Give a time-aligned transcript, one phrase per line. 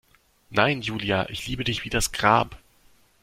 [0.49, 2.57] Nein, Julia, ich liebe dich wie das Grab.